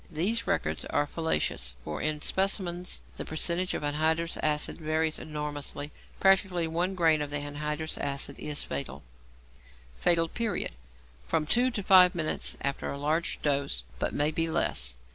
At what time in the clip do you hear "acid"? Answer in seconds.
4.41-4.79, 7.99-8.39